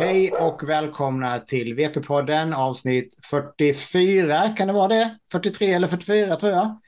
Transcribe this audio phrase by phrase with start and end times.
[0.00, 4.48] Hej och välkomna till VP-podden avsnitt 44.
[4.56, 5.18] Kan det vara det?
[5.32, 6.80] 43 eller 44 tror jag.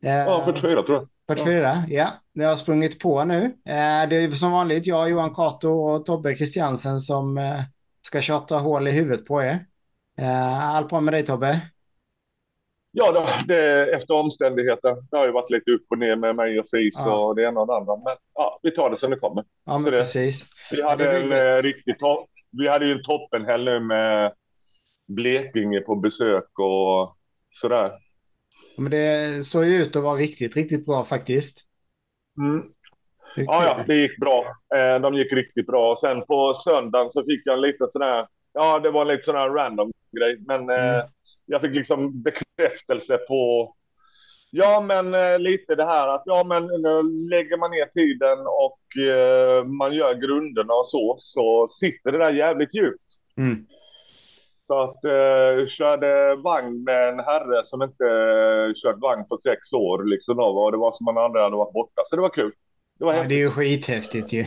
[0.00, 1.36] Ja, 44 tror jag.
[1.36, 2.08] 44, ja.
[2.34, 3.44] Det har sprungit på nu.
[3.44, 7.60] Eh, det är som vanligt jag, Johan Kato och Tobbe Christiansen som eh,
[8.06, 9.58] ska tjata hål i huvudet på er.
[10.20, 11.60] Eh, allt bra med dig Tobbe?
[12.90, 14.96] Ja, det, det, efter omständigheter.
[15.10, 17.26] Det har ju varit lite upp och ner med mig och Fris Ja.
[17.26, 17.96] och det ena och det andra.
[17.96, 19.44] Men ja, vi tar det som det kommer.
[19.66, 20.44] Ja, men det- precis.
[20.70, 22.02] Vi hade en riktigt
[22.50, 24.32] Vi hade ju en toppenhelg nu med
[25.08, 27.16] Blekinge på besök och
[27.50, 27.92] sådär.
[28.76, 31.64] Men det såg ju ut att vara riktigt, riktigt bra faktiskt.
[32.40, 32.62] Mm.
[33.36, 34.44] Ja, ja, det gick bra.
[34.74, 35.90] Eh, de gick riktigt bra.
[35.92, 39.22] Och sen på söndagen så fick jag en liten sån här, ja det var lite
[39.22, 40.38] sån här random grej.
[40.46, 41.06] Men eh, Mm.
[41.46, 43.74] jag fick liksom bekräftelse på,
[44.50, 49.02] ja men eh, lite det här att ja men nu lägger man ner tiden och
[49.14, 53.04] eh, man gör grunderna och så, så sitter det där jävligt djupt.
[53.36, 53.66] Mm.
[54.66, 59.72] Så att eh, körde vagn med en herre som inte eh, kört vagn på sex
[59.72, 62.02] år liksom då, och det var som man aldrig hade varit borta.
[62.06, 62.52] Så det var kul.
[62.98, 63.28] Det var Ja, häftigt.
[63.28, 64.44] det är ju skithäftigt ju.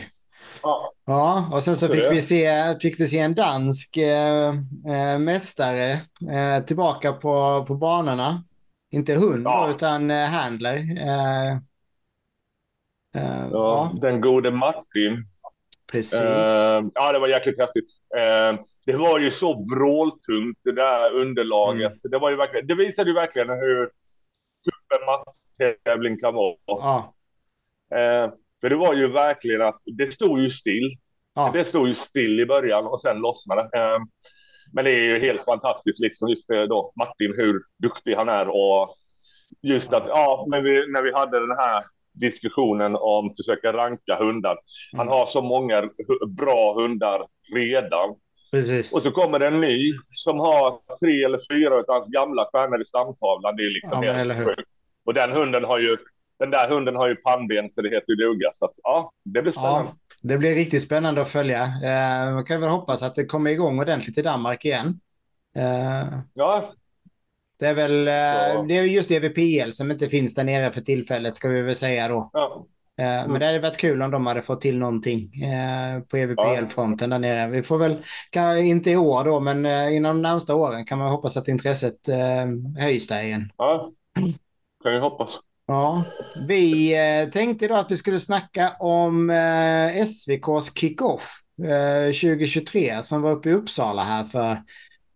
[0.62, 0.92] Ja.
[1.06, 4.48] Ja, och sen så Så fick det- vi, se, fick vi se en dansk eh,
[4.88, 5.96] eh, mästare
[6.66, 8.44] tillbaka på, på banorna.
[8.92, 9.70] Inte hund Ja.
[9.70, 10.76] utan eh, handler.
[10.76, 11.52] Eh,
[13.16, 13.50] eh, ja.
[13.52, 15.24] Ja, den gode Martin.
[15.92, 16.20] precis.
[16.20, 17.90] Eh, ja, det var jäkligt häftigt.
[18.86, 21.92] Det var ju så vråltungt det där underlaget.
[22.02, 23.86] Det, var ju verkligen, det visade ju verkligen hur
[24.64, 26.56] tuff en matttävling kan vara.
[26.66, 27.14] ja,
[28.60, 30.90] för det var ju verkligen att det stod ju still.
[31.34, 34.00] ja, Det stod ju still i början och sen lossnade det.
[34.72, 38.96] Men det är ju helt fantastiskt liksom just då Martin hur duktig han är och
[39.62, 41.84] just att ja, men vi, när vi hade den här
[42.14, 44.58] diskussionen om att försöka ranka hundar.
[44.92, 45.12] Han Mm.
[45.12, 45.90] har så många
[46.38, 48.14] bra hundar redan.
[48.50, 48.94] precis.
[48.94, 52.80] Och så kommer det en ny som har tre eller fyra av hans gamla stjärnor
[52.80, 53.56] i stamtavlan.
[53.56, 54.68] Det är liksom Ja, helt sjukt.
[55.04, 55.96] Och den hunden har ju
[56.42, 58.50] den där hunden har ju pannben så det heter ju duga.
[58.52, 59.90] Så att, ja, det blir spännande.
[59.90, 61.62] Ja, det blir riktigt spännande att följa.
[61.62, 65.00] Eh, man kan väl hoppas att det kommer igång ordentligt i Danmark igen.
[65.56, 66.72] Eh, Ja,
[67.58, 71.36] det är väl eh, det är just EVPL som inte finns där nere för tillfället
[71.36, 72.30] ska vi väl säga då.
[72.32, 72.66] ja,
[72.96, 73.30] Mm.
[73.30, 77.18] Men det hade varit kul om de hade fått till någonting eh, på EVPL-fronten där
[77.18, 77.50] nere.
[77.50, 80.98] Vi får väl, kan, inte i år då, men eh, inom de närmsta åren kan
[80.98, 82.06] man hoppas att intresset
[82.78, 83.52] höjs där igen.
[83.56, 83.92] ja.
[84.82, 85.40] Kan vi hoppas.
[85.66, 86.04] Ja,
[86.48, 91.32] vi eh, tänkte då att vi skulle snacka om eh, SVKs kickoff
[91.64, 94.50] eh, 2023 som var uppe i Uppsala här för,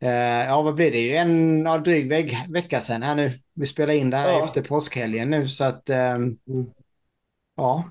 [0.01, 3.33] eh, ja vad blir det, ju en ja, dryg veck, vecka sedan här nu.
[3.55, 4.45] Vi spelar in det här Ja.
[4.45, 6.19] efter påskhelgen nu så att, eh,
[7.57, 7.91] ja.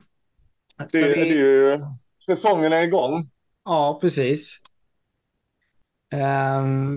[0.92, 1.80] Det, vi- det är ju,
[2.26, 3.30] säsongen är igång.
[3.66, 4.60] Ja, precis.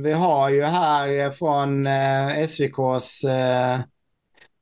[0.03, 3.81] Vi har ju här från eh, SVKs eh,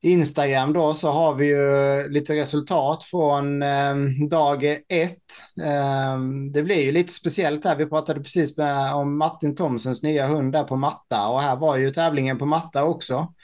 [0.06, 5.62] Instagram då så har vi ju lite resultat från ehm, dag ett.
[5.65, 7.77] Ehm, det blir ju lite speciellt här.
[7.77, 11.77] Vi pratade precis med, om Martin Thomsens nya hund där på matta och här var
[11.77, 13.34] ju tävlingen på matta också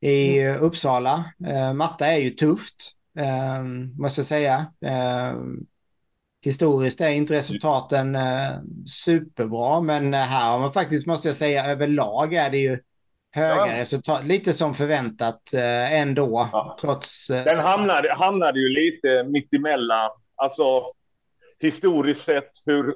[0.00, 1.24] i Uppsala.
[1.46, 4.66] Uh, matta är ju tufft, ehm, måste jag säga.
[4.86, 5.66] Ehm,
[6.46, 8.50] Historiskt är inte resultaten eh,
[8.86, 12.78] superbra, men eh, här har man faktiskt, måste jag säga, överlag är det ju
[13.36, 13.80] höga Ja.
[13.80, 14.24] resultat.
[14.24, 16.76] Lite som förväntat eh, ändå, Ja.
[16.80, 17.30] trots...
[17.30, 20.10] Eh, Den hamnade, hamnade ju lite mittemellan.
[20.36, 20.82] Alltså
[21.60, 22.94] historiskt sett hur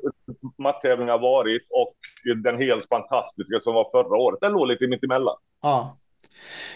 [0.62, 1.94] matttävlingen har varit och
[2.42, 4.38] den helt fantastiska som var förra året.
[4.40, 5.36] Den låg lite mittemellan.
[5.62, 5.96] Ja.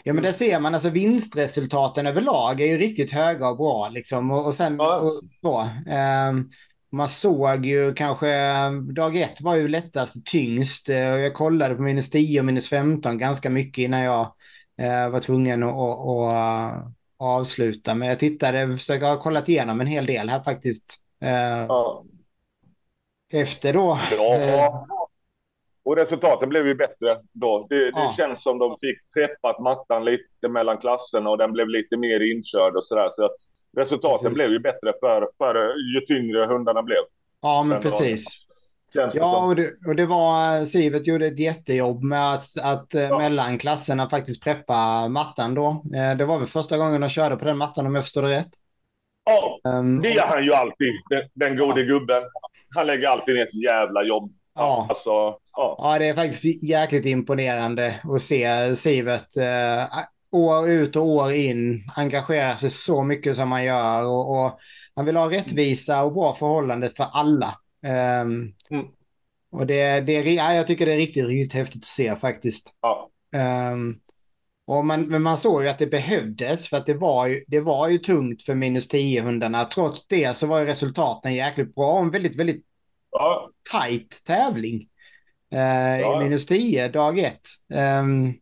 [0.02, 4.30] Ja, men där ser man alltså vinstresultaten överlag är ju riktigt höga och bra liksom.
[4.30, 4.96] Och, och sen Ja.
[4.96, 5.68] och, så.
[5.90, 6.50] ehm,
[6.94, 8.28] man såg ju kanske,
[8.96, 10.88] dag ett var ju lättast tyngst.
[10.88, 14.20] Eh, jag kollade på minus 10 och minus 15 ganska mycket innan jag
[14.80, 17.94] eh, var tvungen att, att, att, avsluta.
[17.94, 21.00] Men jag tittade, försökte ha kollat igenom en hel del här faktiskt.
[21.20, 22.04] Eh, Ja.
[23.32, 23.98] Efter då.
[24.18, 24.86] Ja.
[25.84, 27.66] Och resultaten blev ju bättre då.
[27.70, 28.14] Det, det Ja.
[28.16, 32.76] känns som de fick preppat mattan lite mellan klasserna och den blev lite mer inkörd
[32.76, 33.10] och sådär.
[33.12, 33.30] Så
[33.76, 34.34] resultaten Precis.
[34.34, 35.54] blev ju bättre för, för
[35.94, 36.98] ju tyngre hundarna blev.
[37.42, 38.40] ja, men precis.
[39.14, 43.18] Ja, och det, och det var, Sivet gjorde ett jättejobb med att, att eh, Ja.
[43.18, 45.68] mellan klasserna faktiskt preppa mattan då.
[45.94, 48.28] Eh, Det var väl första gången de körde på den mattan om jag förstår det
[48.36, 48.50] rätt.
[49.24, 50.92] Ja, Ehm, det gör han ju alltid.
[51.10, 52.22] Den, den gode gubben.
[52.74, 54.32] Han lägger alltid ner ett jävla jobb.
[54.54, 54.86] Ja.
[54.88, 55.38] Alltså, ja.
[55.78, 59.82] Ja, det är faktiskt jäkligt imponerande att se Sivet eh,
[60.34, 64.06] år ut och år in engagera sig så mycket som han gör.
[64.06, 64.58] Och, och
[64.94, 67.54] han vill ha rättvisa och bra förhållande för alla.
[67.86, 68.86] Ehm, Mm.
[69.54, 72.76] Och det, det, ja, jag tycker det är riktigt, riktigt häftigt att se faktiskt.
[72.80, 73.10] Ja.
[73.72, 74.00] Um,
[74.66, 77.60] och man, men man såg ju att det behövdes för att det var ju, det
[77.60, 79.64] var ju tungt för minus 10-hundarna.
[79.64, 82.64] Trots det så var ju resultaten jäkligt bra och en väldigt, väldigt
[83.10, 83.50] ja.
[83.72, 84.88] tight tävling.
[85.54, 86.20] Uh, ja.
[86.20, 87.48] I minus 10, dag ett.
[87.74, 88.34] Um,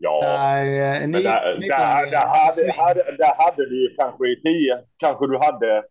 [0.00, 4.40] ja, där, uh, ni, där, ni, där, där, hade, hade, där hade du kanske i
[4.40, 5.82] 10, kanske du hade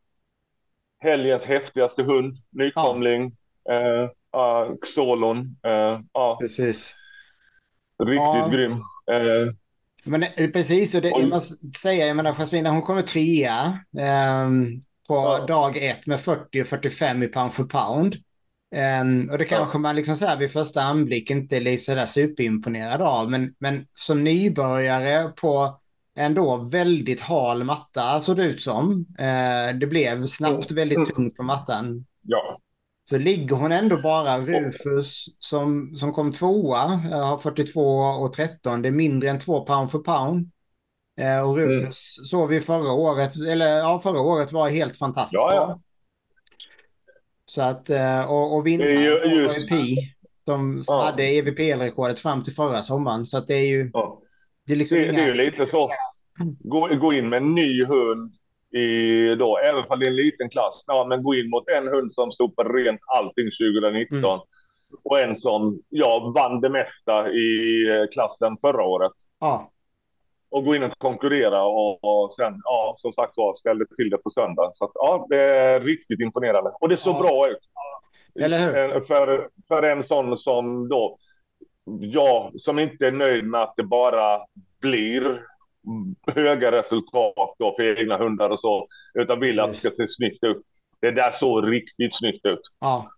[1.00, 4.04] helgens häftigaste hund, nykomling, ja.
[4.04, 5.38] uh, uh, Xolon.
[5.68, 6.38] Uh, ja.
[6.42, 6.95] Precis.
[8.04, 8.50] Riktigt ja.
[8.51, 8.71] grym.
[8.71, 9.54] Uh,
[10.04, 11.42] men precis, och det och, man
[11.81, 13.80] säga, jag menar Jasmina hon kommer trea
[14.45, 15.45] um, på ja.
[15.45, 18.15] dag ett med 40 och 45 i pound för pound.
[18.75, 23.02] Um, och det kanske man liksom så här vid första anblick inte är sådär superimponerad
[23.02, 25.80] av, men, men som nybörjare på
[26.18, 29.06] ändå väldigt hal matta såg det ut som.
[29.19, 30.75] Uh, det blev snabbt mm.
[30.75, 32.06] väldigt tungt på mattan.
[32.22, 32.60] Ja.
[33.10, 38.81] Så ligger hon ändå bara Rufus som, som kom tvåa, eh, har 42 och 13.
[38.81, 40.52] Det är mindre än två pound för pound.
[41.20, 42.25] Eh, och Rufus mm.
[42.25, 45.81] såg vi förra året, eller ja, förra året var helt fantastiskt ja, ja.
[47.50, 49.70] Så att, eh, och, och vinnaren just...
[49.70, 49.96] Pi,
[50.46, 51.02] de ja.
[51.02, 53.26] hade EVPL-rekordet fram till förra sommaren.
[53.26, 53.90] Så att det är ju...
[53.94, 54.22] Ja.
[54.66, 55.14] Det, är liksom det, inga...
[55.14, 55.90] det är ju lite så.
[56.60, 58.36] Gå, gå in med en ny hund
[58.76, 61.88] i då, även om det är en liten klass, ja, men gå in mot en
[61.88, 64.40] hund som på rent allting 2019 mm.
[65.04, 69.12] och en som ja, vann det mesta i eh, klassen förra året.
[69.40, 69.72] Ja.
[70.50, 74.18] Och gå in och konkurrera och, och sen, ja, som sagt var, ställde till det
[74.18, 74.70] på söndag.
[74.74, 76.72] Så att, ja, det är riktigt imponerande.
[76.80, 77.20] Och det såg ja.
[77.20, 77.70] bra ut.
[78.40, 79.02] Eller hur?
[79.02, 81.18] För, för en sån som då,
[82.00, 84.42] ja, som inte är nöjd med att det bara
[84.82, 85.42] blir
[86.28, 90.44] höga resultat då för egna hundar och så, utan vill att det ska se snyggt
[90.44, 90.62] ut.
[91.00, 92.62] Det där såg riktigt snyggt ut.
[92.80, 93.12] Ja.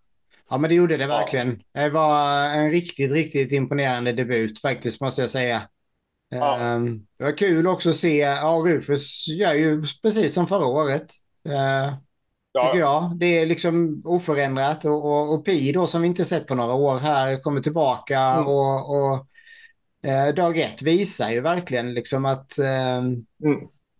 [0.50, 1.62] Ja, men det gjorde det verkligen.
[1.72, 1.80] Ja.
[1.82, 5.62] Det var en riktigt, riktigt imponerande debut faktiskt, måste jag säga.
[6.30, 6.58] Ja.
[6.58, 11.12] Ehm, det var kul också att se, ja, Rufus gör ju precis som förra året.
[11.48, 11.94] Uh,
[12.52, 12.66] ja.
[12.66, 13.16] Tycker jag.
[13.16, 16.74] Det är liksom oförändrat och, och, och Pi då som vi inte sett på några
[16.74, 18.46] år här kommer tillbaka mm.
[18.46, 19.26] och, och
[20.10, 23.20] eh, dag ett visar ju verkligen liksom att eh, mm.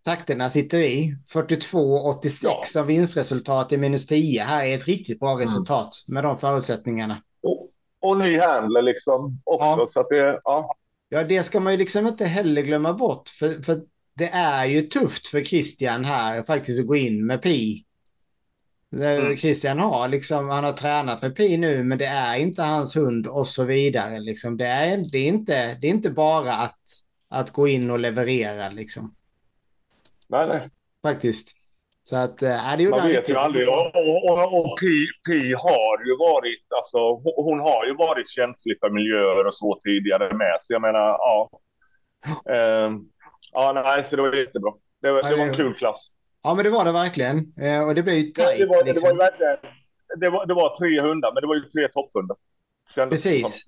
[0.05, 1.17] takterna sitter i.
[1.32, 2.62] 42-86 ja.
[2.65, 5.41] som vinstresultat i minus 10 här är ett riktigt bra mm.
[5.41, 7.23] resultat med de förutsättningarna.
[7.43, 9.81] Och, och ny handler liksom också.
[9.81, 9.87] Ja.
[9.91, 10.77] Så att det, ja.
[11.10, 13.28] Ja, det ska man ju liksom inte heller glömma bort.
[13.28, 13.82] För, för
[14.14, 17.84] det är ju tufft för Christian här faktiskt att gå in med Pi
[18.92, 19.36] Mm.
[19.36, 23.26] Christian har liksom, han har tränat med Pi nu, men det är inte hans hund
[23.26, 24.20] och så vidare.
[24.20, 24.56] Liksom.
[24.56, 26.80] Det, är, det, är inte, det är inte bara att,
[27.28, 29.14] att gå in och leverera liksom.
[30.28, 30.70] Nej, nej.
[31.02, 31.48] Faktiskt.
[32.10, 33.68] Så att, äh, det Man vet ju aldrig.
[33.68, 36.98] Och, och, och, och Pi, Pi, har ju varit, alltså
[37.36, 40.56] hon har ju varit känslig för miljöer och så tidigare med.
[40.60, 41.50] Så jag menar, ja.
[42.50, 42.98] Uh,
[43.52, 44.72] ja, nej, så det var jättebra.
[45.02, 46.10] Det, det var en kul klass.
[46.42, 47.36] Ja, men det var det verkligen.
[47.60, 48.58] Eh, och det blev ju tajt.
[48.58, 49.08] Det, var, liksom.
[49.08, 49.56] det var verkligen.
[50.20, 52.36] Det var, det var tre hundar, men det var ju tre topphundar.
[52.94, 53.64] Precis.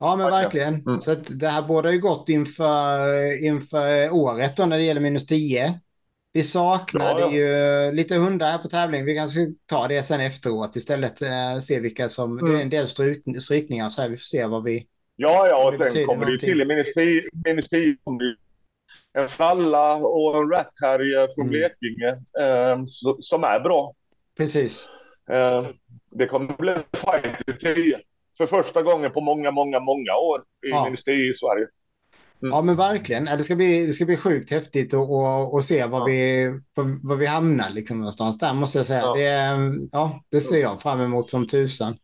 [0.00, 0.74] Ja, men verkligen.
[0.74, 1.00] Mm.
[1.00, 5.80] Så det här borde ju gått inför, inför året då när det gäller minus 10.
[6.36, 7.32] Vi saknade ja, ja.
[7.32, 9.04] ju lite hundar här på tävling.
[9.04, 11.22] Vi kanske ta det sen efteråt istället.
[11.22, 12.38] Eh, se vilka som...
[12.38, 12.52] Mm.
[12.52, 14.08] Det är en del stryk, strykningar så här.
[14.08, 14.86] Vi får se vad vi...
[15.16, 17.22] Ja, ja, och sen kommer det ju till i minus 10.
[17.44, 17.96] Minus 10
[19.18, 21.50] en Fralla och en Rat Terrier från mm.
[21.50, 22.08] Blekinge
[22.40, 22.84] eh,
[23.20, 23.94] som är bra.
[24.36, 24.88] Precis.
[25.30, 25.66] Eh,
[26.10, 28.00] det kommer bli fight i tio.
[28.38, 30.86] För första gången på många, många, många år i ja.
[30.86, 31.66] industri i Sverige.
[32.42, 32.54] Mm.
[32.54, 33.24] Ja men verkligen.
[33.24, 36.04] Det ska bli, det ska bli sjukt häftigt att och, och se var, ja.
[36.04, 36.48] vi,
[37.02, 39.00] var vi hamnar liksom någonstans där måste jag säga.
[39.00, 39.14] Ja.
[39.14, 41.96] Det, ja, det ser jag fram emot som tusan.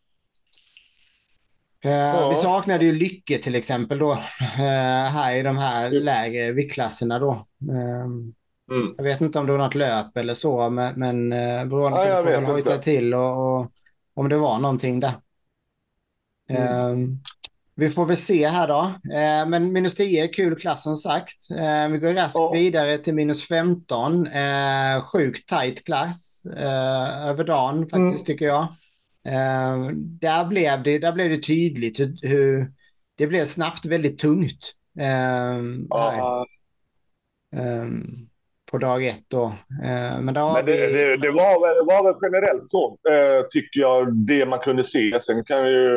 [1.84, 2.28] Eh, ja.
[2.28, 6.02] Vi saknade ju Lycke till exempel då, eh, här i de här mm.
[6.02, 7.30] lägre viktklasserna då.
[7.70, 8.04] Eh,
[8.70, 8.94] mm.
[8.96, 11.30] Jag vet inte om det var något löp eller så, men, men
[11.70, 13.72] Veronica ja, får väl hojta till och, och,
[14.14, 15.12] om det var någonting där.
[16.50, 17.18] Mm.
[17.82, 18.92] Vi får väl se här då.
[19.48, 21.36] Men minus 10 är kul klass som sagt.
[21.90, 22.52] Vi går raskt ja.
[22.52, 24.26] vidare till minus 15.
[25.12, 26.46] Sjukt tajt klass
[27.26, 28.24] över dagen faktiskt mm.
[28.24, 28.66] tycker jag.
[29.94, 32.72] Där, blev det, där blev det tydligt hur, hur
[33.18, 34.72] det blev snabbt väldigt tungt.
[35.44, 35.88] Um,
[38.70, 39.54] på dag ett då.
[40.20, 40.92] Men, men det, vi...
[40.92, 42.98] det, det, var, det var väl generellt så,
[43.50, 45.20] tycker jag, det man kunde se.
[45.22, 45.88] Sen kan ju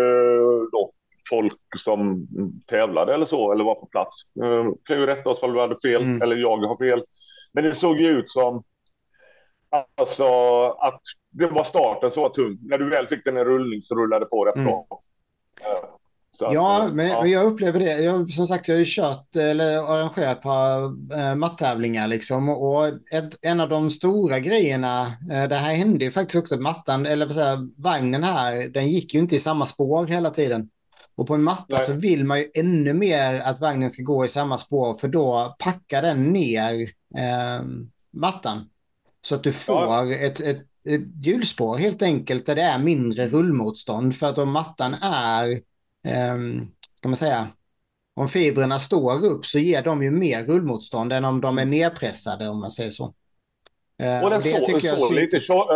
[0.71, 0.91] då
[1.29, 2.27] folk som
[2.65, 5.79] tävlade eller så, eller var på plats, uh, kan ju rätta oss om vi hade
[5.84, 6.22] fel, mm.
[6.22, 7.03] eller jag har fel.
[7.53, 8.63] Men det såg ju ut som
[9.98, 10.25] Alltså
[10.79, 11.01] att
[11.32, 12.58] det var starten som var tung.
[12.62, 14.65] När du väl fick den i rullning så rullade det på rätt mm.
[14.65, 14.88] bra.
[16.39, 17.22] Så ja, att, men, ja.
[17.22, 18.01] men, jag upplever det.
[18.01, 20.50] Jag, som sagt, jag har ju kört eller arrangerat på
[21.15, 22.50] äh, matttävlingar liksom.
[22.50, 25.01] Och ett, en av de stora grejerna,
[25.32, 29.13] äh, det här hände ju faktiskt också, mattan, eller vad säger, vagnen här, den gick
[29.13, 30.70] ju inte i samma spår hela tiden.
[31.15, 31.86] Och på en matta Nej.
[31.86, 35.55] så vill man ju ännu mer att vagnen ska gå i samma spår, för då
[35.60, 36.81] packar den ner
[37.17, 37.65] äh,
[38.12, 38.69] mattan.
[39.22, 40.13] Så att du får ja.
[40.13, 44.15] ett, ett, ett hjulspår helt enkelt där det är mindre rullmotstånd.
[44.15, 45.51] För att om mattan är
[46.07, 46.36] eh,
[47.00, 47.48] kan man säga,
[48.15, 52.50] om fibrerna står upp så ger de ju mer rullmotstånd än om de är nedpressade
[52.50, 53.13] om man säger så.
[53.97, 55.67] Eh, och den, det så, så lite, tjock,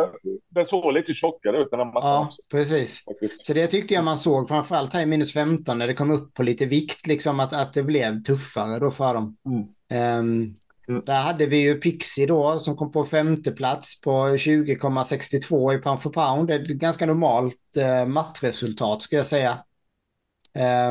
[0.50, 3.04] den såg lite tjockare ut än man Ja, precis.
[3.44, 6.34] Så det tyckte jag man såg framförallt här i minus 15 när det kom upp
[6.34, 9.38] på lite vikt, liksom att, att det blev tuffare då för dem.
[9.46, 10.20] Mm.
[10.20, 10.54] Um,
[10.88, 11.06] mm.
[11.06, 16.02] Där hade vi ju Pixie då som kom på femte plats på 20,62 i pound
[16.02, 16.48] for pound.
[16.48, 19.64] Det är ett ganska normalt uh, mattresultat skulle jag säga.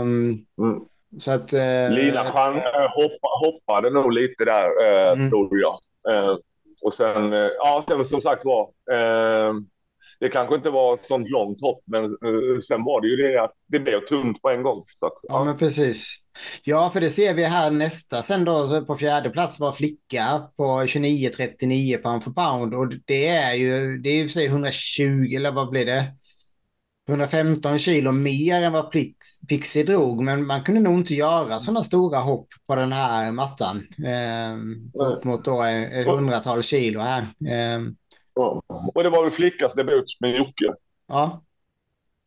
[0.00, 0.80] Um, mm.
[1.18, 2.62] Så att, uh, Lina han, uh,
[2.94, 5.78] hoppa, hoppade nog lite där, uh, tror jag.
[6.82, 8.70] Och sen, ja, sen som sagt var,
[10.20, 12.16] det kanske inte var sånt långt hopp, men
[12.62, 14.82] sen var det ju det att det blev tungt på en gång.
[15.00, 15.28] Så att, ja.
[15.34, 16.14] ja, men precis.
[16.64, 18.22] Ja, för det ser vi här nästa.
[18.22, 22.74] Sen då på fjärde plats var flicka på 29,39 pound för pound.
[22.74, 26.04] Och det är ju, det är ju för sig 120, eller vad blir det?
[27.08, 28.92] 115 kilo mer än vad
[29.48, 33.86] Pixie drog, men man kunde nog inte göra sådana stora hopp på den här mattan.
[34.06, 37.22] Eh, upp mot då ett hundratal kilo här.
[37.22, 37.80] Eh,
[38.34, 38.62] ja.
[38.94, 40.74] Och det var väl flickas debut med Jocke.
[41.08, 41.42] Ja.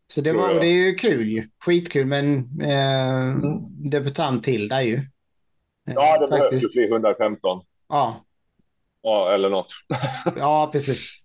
[0.07, 1.47] Så det, var, det är ju kul ju.
[1.65, 3.89] Skitkul men eh, mm.
[3.89, 5.01] debutant till där ju.
[5.83, 7.61] Ja, det behövs ju 315.
[7.89, 8.25] Ja.
[9.01, 9.73] Ja, eller något.
[10.37, 11.20] ja, precis.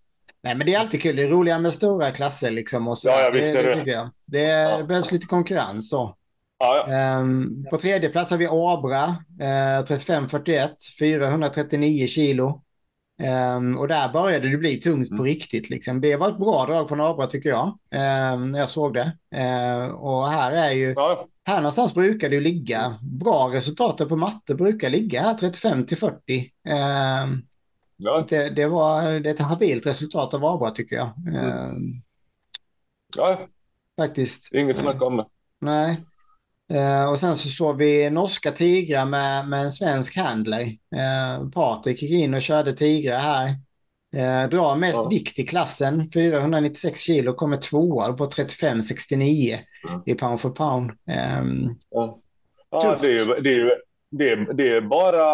[0.46, 1.16] Nej, men det är alltid kul.
[1.16, 2.88] Det är roligare med stora klasser liksom.
[2.88, 3.08] Och så.
[3.08, 3.84] Ja, ja, visst det, är det.
[3.84, 4.10] det.
[4.26, 4.82] Det, ja.
[4.82, 6.16] behövs lite konkurrens så.
[6.58, 7.18] Ja, ja.
[7.20, 12.62] Um, på tredje plats har vi Abra, uh, 35-41, 439 kilo.
[13.56, 15.18] Um, och där började det bli tungt mm.
[15.18, 15.70] på riktigt.
[15.70, 16.00] Liksom.
[16.00, 17.66] Det var ett bra drag från Abra tycker jag,
[18.34, 19.12] um, när jag såg det.
[19.36, 21.26] Uh, och här är ju, ja.
[21.44, 25.96] här någonstans brukar det ju ligga, bra resultat på matte brukar ligga här 35 till
[25.96, 26.50] 40.
[27.24, 27.42] Um,
[27.96, 28.24] Ja.
[28.28, 31.12] Det, det, var det är ett habilt resultat av Abra tycker jag.
[31.28, 31.36] Mm.
[31.36, 32.02] Ehm,
[33.16, 33.46] ja,
[34.00, 34.52] faktiskt.
[34.52, 35.26] Inget snack om det.
[35.60, 36.00] Nej.
[36.72, 40.62] Uh, och sen så såg vi norska tigrar med, med en svensk handler.
[40.62, 43.48] Uh, Patrik gick in och körde tigrar här.
[44.16, 45.08] Uh, drar mest ja.
[45.08, 50.02] vikt i klassen, 496 kilo, kommer tvåa på 35,69 mm.
[50.06, 50.90] i pound for pound.
[50.90, 52.18] Um, ja,
[52.70, 53.70] ja det, är ju, det, är ju,
[54.10, 55.24] det, det är bara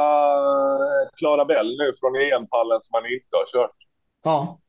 [1.16, 3.76] Klara Bell nu från EM-pallen som han inte har kört.
[4.24, 4.60] Ja.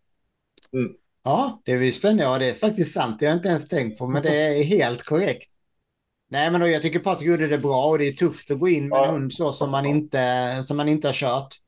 [0.74, 0.94] Mm.
[1.24, 2.24] Ja, det är spännande.
[2.24, 3.20] Ja, det är faktiskt sant.
[3.20, 5.50] Det har jag inte ens tänkt på, men det är helt korrekt.
[6.30, 8.70] Nej, men då, jag tycker Patrik gjorde det bra och det är tufft att gå
[8.70, 9.06] in med ja.
[9.06, 11.60] en hund så som man inte, som man inte har kört.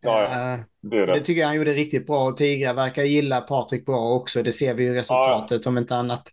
[0.00, 0.54] Ja, ja.
[0.54, 1.14] Eh, det, det.
[1.14, 4.42] det tycker jag han gjorde riktigt bra och Tigrar verkar gilla Patrik bra också.
[4.42, 5.68] Det ser vi ju resultatet ja.
[5.68, 6.28] om inte annat.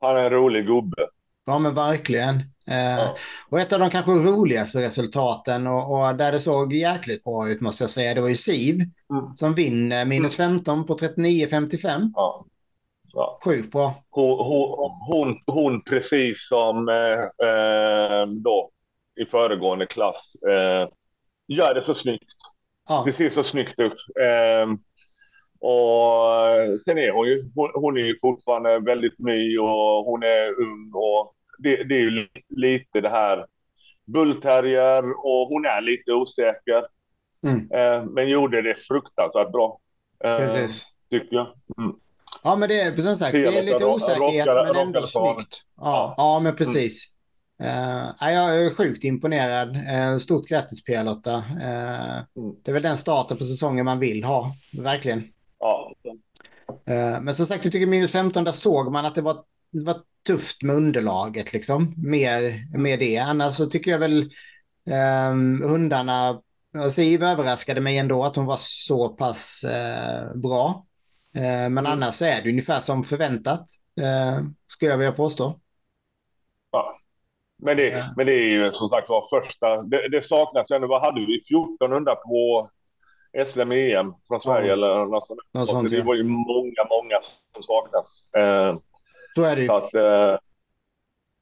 [0.00, 1.08] Han är en rolig gubbe.
[1.46, 2.42] Ja, men verkligen.
[2.70, 3.10] Eh,
[3.50, 7.60] och ett av de kanske roligaste resultaten och, och, där det såg jäkligt bra ut
[7.60, 9.36] måste jag säga, det var ju Siv mm.
[9.36, 10.86] som vinner minus 15 mm.
[10.86, 12.10] på 39,55.
[12.14, 12.44] Ja.
[13.12, 13.38] Ja.
[13.44, 13.94] Sjukt bra.
[14.10, 18.70] Hon, hon, hon, hon, precis som eh, eh, då
[19.20, 20.88] i föregående klass eh,
[21.48, 22.32] gör det så snyggt.
[22.88, 23.02] Ja.
[23.06, 24.06] Det ser så snyggt ut.
[24.20, 24.72] Eh,
[25.60, 30.48] och sen är hon ju, hon, hon är ju fortfarande väldigt ny och hon är
[30.48, 33.46] ung och det, det är ju lite det här
[34.04, 36.86] bullterrier och hon är lite osäker.
[37.46, 37.70] Mm.
[37.72, 39.80] Eh, men gjorde det fruktansvärt bra.
[40.24, 40.86] Eh, Precis.
[41.10, 41.46] Tycker jag.
[41.78, 41.96] Mm.
[42.42, 45.64] Ja, men det är som sagt, det är lite osäkerhet men ändå snyggt.
[45.76, 47.04] Ja, ja, men precis.
[47.04, 47.18] Mm.
[47.60, 49.76] Uh, jag är sjukt imponerad.
[49.76, 51.36] Uh, stort grattis Pia Lotta.
[51.36, 52.54] Uh, mm.
[52.62, 55.24] Det är väl den starten på säsongen man vill ha, verkligen.
[55.58, 55.94] Ja.
[57.20, 59.96] Men som sagt, jag tycker minus 15, där såg man att det var, det var
[60.26, 61.94] tufft med underlaget liksom.
[61.96, 63.18] Mer med det.
[63.18, 64.30] Annars så tycker jag väl
[65.30, 66.42] um, hundarna,
[66.92, 70.86] Siv överraskade mig ändå att hon var så pass uh, bra.
[71.36, 71.86] Uh, men mm.
[71.86, 73.64] annars så är det ungefär som förväntat,
[74.00, 75.60] uh, skulle jag vilja påstå.
[76.72, 76.98] Ja.
[77.62, 78.04] Men det, uh.
[78.16, 81.38] men det är ju som sagt var första, det, det saknas ändå, vad hade vi,
[81.38, 82.70] 1400 på
[83.46, 84.72] SM-EM från Sverige ja.
[84.72, 85.40] eller något sånt.
[85.54, 87.18] Något sånt, så det var ju många, många
[87.54, 88.24] som saknas.
[88.36, 88.76] Eh,
[89.38, 89.72] så är det ju.
[89.72, 90.38] Att, eh,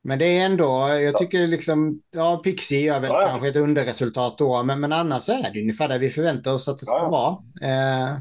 [0.03, 3.29] men det är ändå, jag tycker liksom, ja Pixie gör väl ja, ja.
[3.29, 6.69] kanske ett underresultat då, men, men annars så är det ungefär där vi förväntar oss
[6.69, 7.09] att det ska ja.
[7.09, 7.71] vara.
[7.71, 8.19] Eh,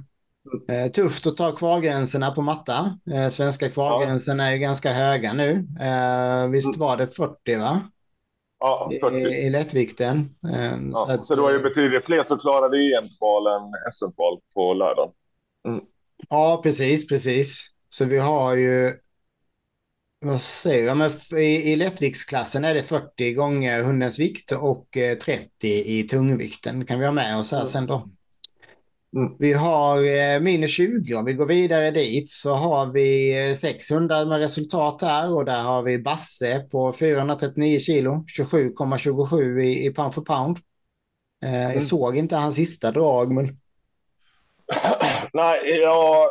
[0.69, 2.99] Eh, tufft att ta kvalgränserna på matta.
[3.13, 5.67] Eh, svenska kvalgränsen är ju ganska höga nu.
[5.81, 6.79] Eh, visst Mm.
[6.79, 7.81] var det 40 va?
[8.59, 9.15] Ja, 40.
[9.17, 10.35] I, i lättvikten.
[10.53, 14.73] Eh, Ja, att, så det var ju betydligt fler som klarade EM-kval än SM-kval på
[14.73, 15.11] lördagen.
[16.29, 17.71] Ja, precis, precis.
[17.89, 18.93] Så vi har ju...
[20.25, 20.97] Vad säger jag?
[20.97, 26.85] Men i, I lättviktsklassen är det 40 gånger hundens vikt och eh, 30 i tungvikten.
[26.85, 27.67] kan vi ha med oss här Mm.
[27.67, 28.09] sen då.
[29.15, 29.35] Mm.
[29.39, 31.15] Vi har eh, minus 20.
[31.15, 35.61] Om vi går vidare dit så har vi eh, 600 med resultat här och där
[35.61, 40.57] har vi Basse på 439 kilo, 27,27 i, i pound for pound.
[40.57, 41.73] Eh, Mm.
[41.73, 43.59] Jag såg inte hans sista drag, men
[45.33, 46.29] Nej, jag.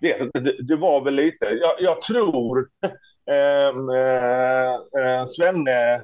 [0.00, 0.30] Det,
[0.68, 1.44] det var väl lite.
[1.46, 2.68] Jag, jag tror
[3.30, 6.02] ehm, eh, eh, Svenne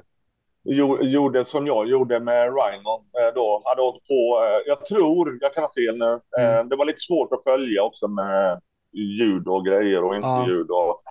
[0.69, 3.61] gjo- gjorde som jag gjorde med Rhino eh, då.
[3.65, 4.43] Hade åkt på.
[4.45, 6.19] Eh, jag tror, jag kan ha fel nu.
[6.39, 6.69] Eh, Mm.
[6.69, 8.61] det var lite svårt att följa också med
[8.93, 10.45] ljud och grejer och inte Ja.
[10.47, 10.67] ljud.
[10.71, 11.01] Och,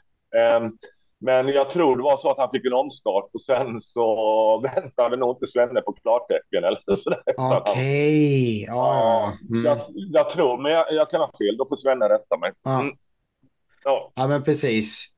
[0.41, 0.73] ehm,
[1.23, 4.07] men jag tror det var så att han fick en omstart och sen så
[4.75, 7.23] väntade nog inte Svenne på klartecken eller sådär.
[7.37, 8.65] okej.
[8.65, 9.33] Ja, ja.
[9.57, 9.65] Mm.
[9.65, 9.79] Jag,
[10.13, 11.57] jag tror, men jag, jag kan ha fel.
[11.59, 12.53] Då får Svenne rätta mig.
[12.63, 12.81] Ja.
[12.81, 12.95] Mm.
[13.85, 15.09] Ja, Ja, men precis.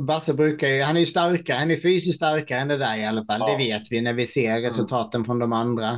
[0.00, 3.04] Basse brukar ju, han är ju starkare, han är fysiskt starkare än det där i
[3.06, 3.40] alla fall.
[3.40, 3.48] Ja.
[3.48, 3.58] Mm.
[3.58, 5.90] Det vet vi när vi ser resultaten från de andra.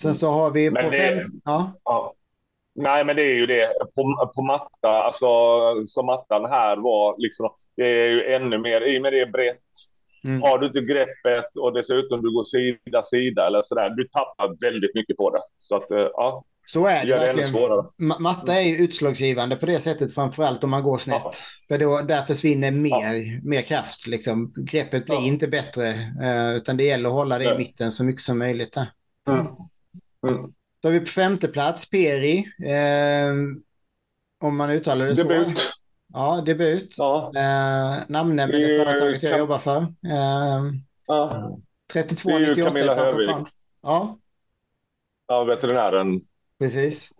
[0.00, 1.30] Sen så har vi Men på det- fem...
[1.44, 2.14] Ja, ja.
[2.74, 3.68] Nej, men det är ju det.
[3.94, 5.26] På, på matta, alltså
[5.86, 9.26] som mattan här var, liksom, det är ju ännu mer, i och med det är
[9.26, 9.58] brett.
[10.24, 10.42] mm.
[10.42, 14.94] Har du inte greppet och dessutom du går sida sida eller sådär, du tappar väldigt
[14.94, 15.40] mycket på det.
[15.58, 17.48] Så att, eh, ja, så är det gör det verkligen.
[17.50, 17.86] svårare.
[18.20, 21.22] Matta är ju utslagsgivande på det sättet, framförallt om man går snett.
[21.24, 21.32] Ja.
[21.68, 24.06] För då, där försvinner mer, mer kraft.
[24.06, 24.52] Liksom.
[24.56, 25.22] Greppet blir Ja.
[25.26, 25.88] inte bättre,
[26.24, 28.72] eh, utan det gäller att hålla det i mitten så mycket som möjligt.
[28.72, 28.86] Där.
[29.28, 29.46] Mm.
[30.26, 30.52] Mm.
[30.82, 32.36] Då har vi på femte plats Peri.
[32.66, 33.32] Eh,
[34.40, 35.22] om man uttalar det så.
[35.22, 35.60] Debut.
[36.14, 36.94] Ja, debut.
[36.98, 37.32] Ja.
[37.36, 39.76] Eh, namnen med Det företaget jag jobbar för.
[39.82, 40.62] Eh,
[41.06, 41.58] Ja.
[41.94, 42.04] Det är
[42.40, 43.30] ju 32,98 i Camilla Hövik.
[43.82, 44.18] Ja,
[45.28, 46.20] ja, veterinären.
[46.58, 47.10] precis.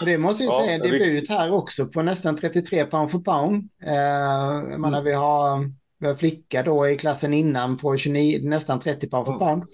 [0.00, 3.68] Och det måste jag Ja, säga, debut här också på nästan 33 pound for pound.
[3.82, 5.04] Eh, menar, Mm.
[5.04, 9.32] vi har, vi har flicka då i klassen innan på 29, nästan 30 pound for
[9.34, 9.38] Mm.
[9.48, 9.64] pound.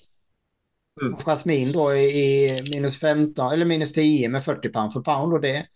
[1.03, 1.17] Mm.
[1.27, 5.33] Jasmin då i, minus 15, eller minus 10 med 40 pound for pound.
[5.33, 5.67] Och det,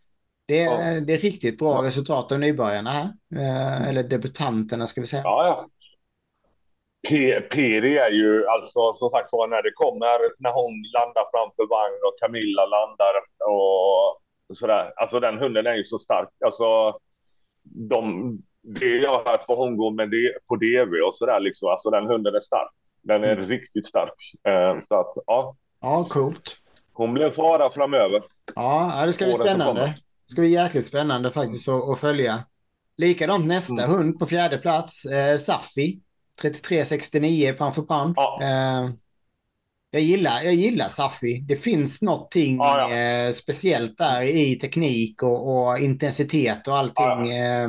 [0.49, 1.01] det, är, Ja.
[1.01, 1.87] det är riktigt bra Ja.
[1.87, 3.09] resultat av nybörjarna här.
[3.37, 5.23] Eh, eller debutanterna ska vi säga.
[5.25, 5.69] Ja, ja.
[7.09, 11.67] P- Peri är ju alltså som sagt var när det kommer, när hon landar framför
[11.77, 13.15] vagn och Camilla landar
[13.49, 14.93] och sådär.
[14.97, 16.29] Alltså den hunden är ju så stark.
[16.45, 16.99] Alltså
[17.63, 18.03] de,
[18.63, 21.69] det jag har hört vad hon går med det, på DV och sådär liksom.
[21.69, 22.71] Alltså den hunden är stark.
[23.03, 23.47] Den är Mm.
[23.49, 24.15] riktigt stark.
[24.49, 26.57] Eh, så att ja, Ja, coolt.
[26.93, 28.23] hon blir en fara framöver.
[28.55, 29.81] Ja, ja, det ska bli spännande.
[30.27, 32.45] Det ska bli jäkligt spännande faktiskt att, att följa.
[32.97, 33.91] Likadant nästa Mm.
[33.97, 36.01] hund på fjärde plats, eh, Safi.
[36.43, 38.15] 33,69 pound for pound.
[38.17, 38.39] Ja.
[38.43, 38.91] Eh,
[39.91, 41.39] jag, gillar, jag gillar Safi.
[41.49, 42.97] Det finns någonting Ja, ja.
[42.97, 47.05] eh, speciellt där i teknik och, och intensitet och allting.
[47.31, 47.69] Ja, Eh,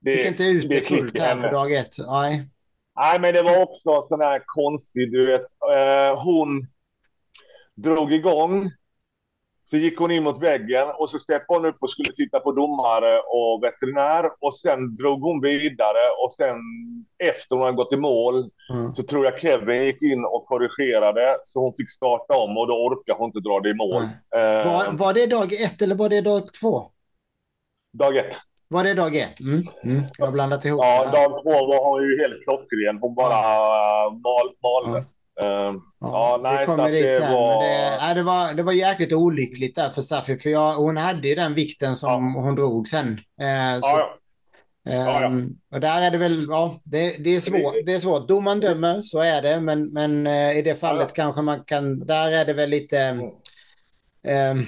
[0.00, 1.94] Det, fick inte ut det det fullt här på dag ett.
[2.06, 2.48] Nej.
[3.00, 5.42] Nej, men det var också sån här konstig, du vet.
[5.76, 6.66] Eh, hon
[7.74, 8.70] drog igång.
[9.70, 12.52] Så gick hon in mot väggen och så steppade hon upp och skulle titta på
[12.52, 14.24] domare och veterinär.
[14.40, 16.56] Och sen drog hon vidare och sen
[17.24, 18.94] efter hon hade gått i mål Mm.
[18.94, 22.74] så tror jag Kevin gick in och korrigerade så hon fick starta om och då
[22.74, 24.02] orkade hon inte dra det i mål.
[24.36, 26.82] Eh, Var, var det dag ett eller var det dag två?
[27.92, 28.36] Dag ett.
[28.68, 29.40] Var det dag ett?
[29.40, 29.62] Mm.
[29.84, 30.04] Mm.
[30.18, 32.98] Jag har blandat ihop Ja, dag två var hon ju helt klockren.
[33.00, 34.98] Hon bara mal, malde.
[35.40, 37.32] Eh, Ja, nej, vi kommer dit det sen.
[37.32, 40.38] var- det, nej, det, var, det var jäkligt olyckligt där för Safi.
[40.38, 43.08] För jag, hon hade ju den vikten som hon drog sen.
[43.40, 44.18] Eh, så, ja,
[44.82, 44.92] ja.
[44.92, 45.24] ja.
[45.24, 48.28] ehm, och där är det väl, ja, det, det, är svårt, det är svårt.
[48.28, 49.60] Domaren dömer, så är det.
[49.60, 51.14] Men, men eh, i det fallet Ja.
[51.24, 54.64] kanske man kan, där är det väl lite Mm.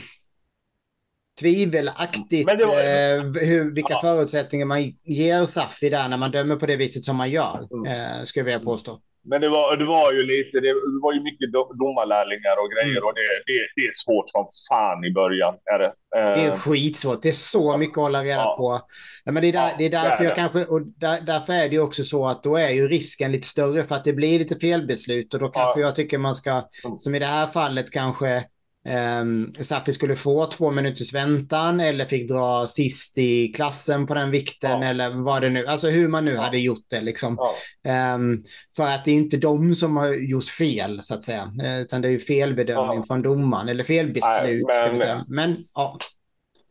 [1.40, 4.00] Tvivelaktigt Men var- eh, hur, vilka Ja.
[4.00, 7.92] förutsättningar man ger Safi där när man dömer på det viset som man gör, Mm.
[7.92, 8.98] eh, skulle jag vilja påstå.
[9.24, 12.70] Men det var, det var ju lite, det, det var ju mycket do- domarlärlingar och
[12.74, 13.04] grejer Mm.
[13.08, 15.54] och det, det, det är svårt som fan i början.
[15.74, 15.92] Är det.
[16.10, 17.22] Det är Eh, skitsvårt.
[17.22, 18.56] Det är så mycket att hålla reda Ja.
[18.58, 18.80] på.
[19.24, 21.52] Ja, men det, är där, det är det är därför jag kanske, och där, därför
[21.52, 24.12] är det ju också så att då är ju risken lite större för att det
[24.12, 26.98] blir lite felbeslut och då kanske jag tycker man ska, Mm.
[26.98, 28.44] som i det här fallet kanske,
[28.88, 34.30] Um, Safi skulle få två minuters väntan eller fick dra sist i klassen på den
[34.30, 34.88] vikten ja.
[34.88, 36.40] eller vad det nu, alltså hur man nu ja.
[36.40, 37.36] hade gjort det liksom.
[37.82, 38.14] Ja.
[38.14, 38.42] Um,
[38.76, 42.08] för att det är inte de som har gjort fel så att säga, utan det
[42.08, 45.24] är ju felbedömning från domaren eller felbeslut Nej, men, ska.
[45.28, 45.98] Men ja.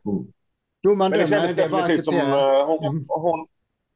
[0.06, 0.28] Mm.
[0.84, 2.22] Domaren dömer, det är bara att acceptera.
[2.22, 3.06] Som, uh, hon, mm.
[3.08, 3.48] hon,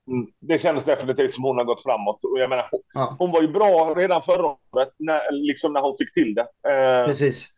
[0.07, 2.19] mm, det kändes definitivt som hon har gått framåt.
[2.23, 5.97] Och jag menar, hon, hon var ju bra redan förra året, när, liksom när hon
[5.97, 6.41] fick till det.
[6.41, 7.49] Uh, Precis.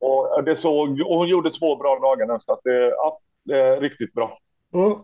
[0.00, 3.60] Och, det såg, och hon gjorde två bra dagar nu, så att det, ja, det
[3.60, 4.38] är riktigt bra.
[4.74, 5.00] Mm.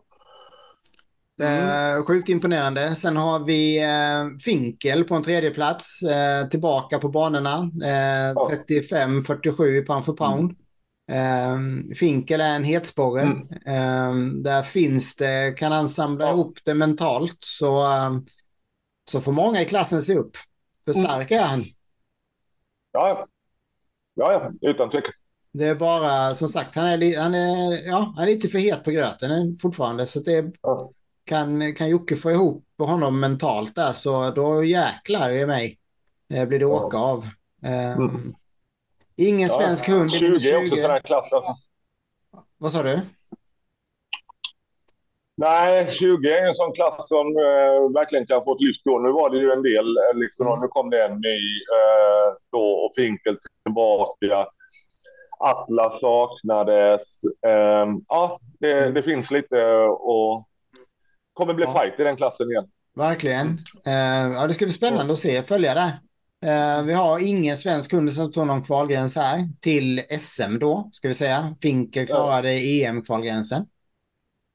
[1.41, 2.95] Eh, sjukt imponerande.
[2.95, 7.71] Sen har vi eh, Finkel på en tredje plats eh, tillbaka på banorna.
[7.85, 8.51] Eh, ja.
[8.69, 10.57] 35-47 i pound för pound.
[11.11, 11.95] Mm.
[11.97, 13.23] Finkel är en hetsporre.
[13.23, 13.41] Mm.
[13.67, 16.33] Eh, där finns det, kan han samla ja.
[16.33, 18.11] ihop det mentalt så, eh,
[19.11, 20.37] så får många i klassen se upp.
[20.85, 21.05] För mm.
[21.05, 21.65] stark är han.
[22.93, 23.27] Ja,
[24.19, 25.13] Ja, ja, utan tvekan.
[25.53, 28.85] Det är bara, som sagt, han är, han är, ja, han är lite för het
[28.85, 30.07] på gröten fortfarande.
[30.07, 30.91] Så det ja.
[31.25, 35.79] kan, kan Jocke få ihop honom mentalt där så då jäklar i mig
[36.35, 37.29] eh, blir det åka av.
[37.63, 38.35] Um, mm.
[39.17, 40.13] Ingen svensk ja, hund.
[40.13, 41.33] 20 är också sån här klass.
[41.33, 41.53] Alltså.
[42.59, 43.01] Vad sa du?
[45.39, 48.99] Nej, 20 är en sån klass som uh, verkligen kan få ett lyft på.
[48.99, 50.61] Nu var det ju en del, eh, liksom, mm.
[50.61, 51.41] nu kom det en ny
[51.77, 54.47] uh, då, och Finkel tillbaka.
[55.39, 57.25] Atlas saknades.
[57.47, 58.95] Uh, ja, det, mm.
[58.95, 60.49] det, finns lite och
[61.33, 61.81] kommer bli ja.
[61.81, 62.67] fight i den klassen igen.
[62.95, 63.47] Verkligen.
[63.87, 66.01] Uh, ja, det ska bli spännande att se, följa det.
[66.85, 71.15] Vi har ingen svensk kund som tog någon kvalgräns här till SM då, ska vi
[71.15, 71.57] säga.
[71.63, 72.89] Finkel klarade ja.
[72.89, 73.67] EM-kvalgränsen.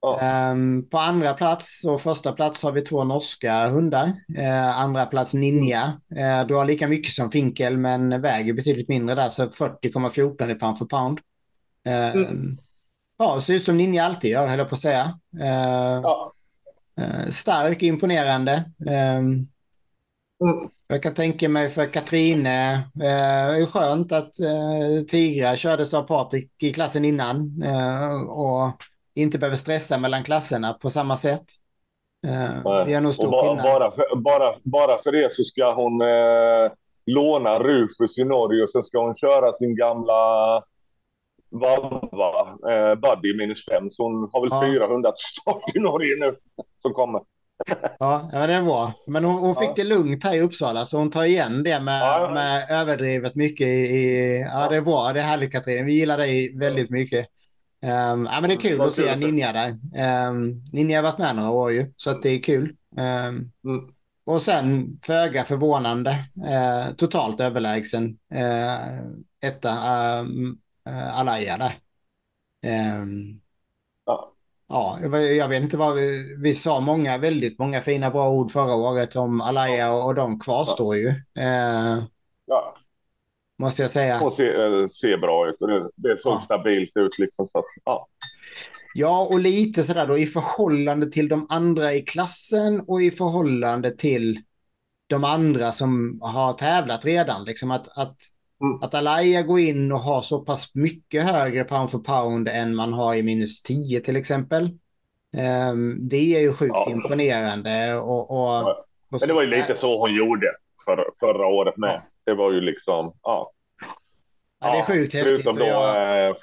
[0.01, 0.51] Ja.
[0.51, 4.05] Um, på andra plats och första plats har vi två norska hundar.
[4.37, 6.01] Uh, andra plats Ninja.
[6.11, 10.55] Uh, du har lika mycket som Finkel men väger betydligt mindre där så 40,14 i
[10.55, 11.19] pound för pound.
[11.87, 12.57] Uh, mm.
[13.17, 15.19] Ja, ser ut som Ninja alltid gör, höll jag på att säga.
[16.03, 16.33] Ja.
[17.29, 18.63] stark, imponerande.
[18.87, 19.47] Mm.
[20.87, 26.03] Jag kan tänka mig för Katrine, eh, det är skönt att eh, Tigra kördes av
[26.03, 27.61] Patrik i klassen innan.
[27.63, 28.83] Eh, och
[29.15, 31.45] inte behöver stressa mellan klasserna på samma sätt.
[32.85, 36.71] Det är nog stor bara, bara, för, bara, bara för det så ska hon eh,
[37.05, 40.13] låna Rufus i Norge och sen ska hon köra sin gamla
[41.51, 43.89] Vavva, eh, Buddy minus fem.
[43.89, 44.71] Så hon har väl ja.
[44.73, 46.35] 400 start i Norge nu
[46.81, 47.21] som kommer.
[47.99, 48.93] Ja, ja, det är bra.
[49.07, 49.73] Men hon, hon fick ja.
[49.75, 52.31] det lugnt här i Uppsala, så hon tar igen det med, ja.
[52.33, 53.69] med överdrivet mycket i...
[53.69, 55.13] i ja, det är bra.
[55.13, 55.85] Det är härligt, Katrin.
[55.85, 57.27] Vi gillar dig väldigt mycket.
[57.83, 59.69] Um, ja, men det är kul att se Ninja där.
[60.29, 62.75] Um, Ninja har varit med några år ju, så att det är kul.
[62.97, 63.93] Um, mm.
[64.25, 69.01] Och sen föga förvånande, uh, totalt överlägsen uh,
[69.41, 69.69] etta
[70.21, 71.77] uh, Alaya där.
[73.01, 73.41] Um,
[74.05, 74.33] ja.
[74.67, 78.75] ja, jag vet inte vad vi, vi sa många, väldigt många fina bra ord förra
[78.75, 81.07] året om Alaya och, och de kvarstår ju.
[81.07, 82.03] Uh,
[82.45, 82.75] ja
[83.61, 84.21] måste jag säga.
[84.21, 86.39] Och ser, ser bra ut det, det såg ja.
[86.39, 87.47] stabilt ut liksom.
[87.47, 88.07] Så att, ja.
[88.93, 93.97] Ja, och lite sådär då i förhållande till de andra i klassen och i förhållande
[93.97, 94.39] till
[95.07, 97.45] de andra som har tävlat redan.
[97.45, 98.17] Liksom att, att,
[98.63, 98.83] mm.
[98.83, 102.93] att Alaya går in och har så pass mycket högre pound for pound än man
[102.93, 104.69] har i minus 10 till exempel.
[105.71, 106.91] Um, det är ju sjukt ja.
[106.91, 107.95] imponerande.
[107.95, 108.85] Och, och, ja.
[109.09, 110.47] Men det var ju lite så hon gjorde
[110.85, 111.89] för, förra året med.
[111.89, 112.01] Ja.
[112.31, 113.51] Det var ju liksom, ja.
[114.59, 115.33] Ja, det är sjukt häftigt.
[115.33, 116.27] Förutom då jag...
[116.29, 116.35] Eh,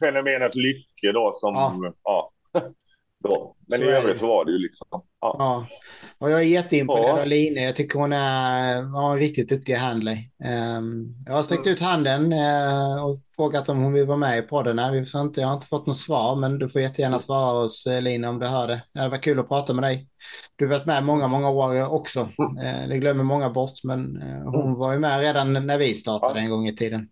[0.00, 1.92] fenomenet Lycke då som, ja.
[2.04, 2.32] ja.
[3.24, 3.56] Då.
[3.66, 4.86] Men så i övrigt så var det ju liksom.
[4.90, 5.02] Ja.
[5.20, 5.66] ja.
[6.18, 7.20] Och jag är jätteimponerad ja.
[7.20, 7.56] av Line.
[7.56, 10.16] Jag tycker hon är, ja, en riktigt duktig handler.
[10.78, 11.74] Um, jag har sträckt mm.
[11.74, 14.78] ut handen uh, och frågat om hon vill vara med i podden.
[14.78, 14.92] Här.
[14.92, 17.20] Vi får inte, jag har inte fått något svar, men du får jättegärna mm.
[17.20, 18.82] svara oss uh, Line om du hör det.
[18.92, 20.08] Det var kul att prata med dig.
[20.56, 22.20] Du har varit med många, många år också.
[22.20, 24.74] Uh, det glömmer många bort, men hon mm.
[24.74, 27.08] var ju med redan när vi startade en gång i tiden.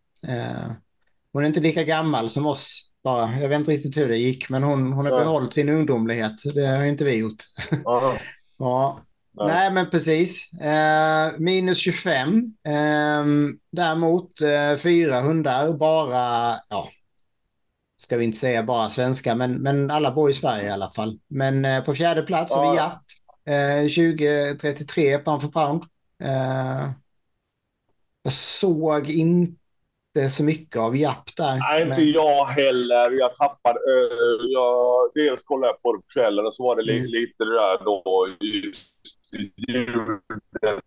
[1.33, 3.41] hon är inte lika gammal som oss bara.
[3.41, 5.19] Jag vet inte riktigt hur det gick, men hon, hon har ja.
[5.19, 6.55] behållit sin ungdomlighet.
[6.55, 7.45] Det har inte vi gjort.
[8.59, 9.01] ja.
[9.39, 9.47] Nej.
[9.47, 10.53] Nej, men precis.
[10.53, 12.39] Eh, minus 25.
[12.65, 13.25] Eh,
[13.73, 16.89] däremot eh, fyra hundar, bara, ja,
[17.97, 21.19] ska vi inte säga bara svenska, men, men alla bor i Sverige i alla fall.
[21.29, 23.03] Men eh, på fjärde plats har vi Japp.
[23.47, 25.83] Eh, 2033 pound för pound.
[26.23, 26.91] Eh,
[28.23, 29.66] jag såg inte
[30.17, 31.59] inte så mycket av Japp där.
[31.59, 32.11] Nej, inte men...
[32.11, 33.11] jag heller.
[33.11, 33.79] Jag tappade...
[33.79, 37.05] Uh, jag, dels kollade jag på det på kvällen och så var det mm.
[37.05, 39.33] lite det där då just
[39.69, 40.85] ljudet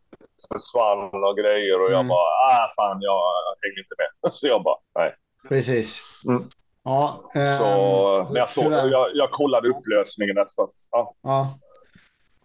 [0.53, 2.07] försvann och grejer och jag Mm.
[2.07, 3.21] bara, ah fan jag
[3.61, 4.33] hänger inte med.
[4.33, 5.15] Så jag bara, nej.
[5.49, 6.01] Precis.
[6.27, 6.49] Mm.
[6.83, 11.15] Ja, Så, ehm, men jag, såg, jag, jag kollade upplösningen där, så ja.
[11.21, 11.59] Ja,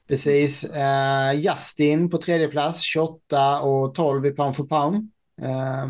[0.09, 0.65] precis.
[0.65, 5.11] Eh, Justin på tredje plats, 28 och 12 i pound for pound.
[5.43, 5.87] Eh.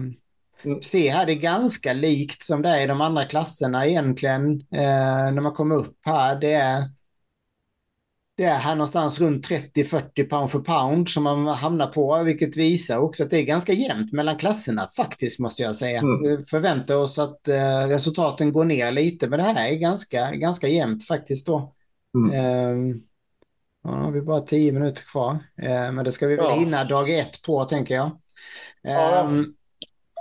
[0.81, 4.61] Se här, det är ganska likt som det är i de andra klasserna egentligen.
[4.61, 6.91] Eh, när man kommer upp här, det är,
[8.37, 12.99] det är här någonstans runt 30-40 pound for pound som man hamnar på, vilket visar
[12.99, 15.99] också att det är ganska jämnt mellan klasserna faktiskt, måste jag säga.
[15.99, 16.23] Mm.
[16.23, 20.69] Vi förväntar oss att eh, resultaten går ner lite, men det här är ganska, ganska
[20.69, 21.75] jämnt faktiskt då.
[22.15, 22.31] Mm.
[22.35, 23.03] Ehm,
[23.85, 26.55] ja, har vi bara tio minuter kvar, eh, men det ska vi väl Ja.
[26.55, 28.21] hinna dag ett på, tänker jag.
[28.83, 29.21] Ja.
[29.21, 29.55] Ehm,